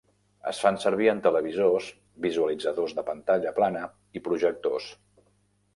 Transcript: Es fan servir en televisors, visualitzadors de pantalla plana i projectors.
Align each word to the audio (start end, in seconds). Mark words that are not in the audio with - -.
Es 0.51 0.61
fan 0.61 0.77
servir 0.83 1.09
en 1.11 1.21
televisors, 1.25 1.89
visualitzadors 2.25 2.97
de 3.01 3.05
pantalla 3.11 3.53
plana 3.61 3.87
i 4.21 4.25
projectors. 4.31 4.91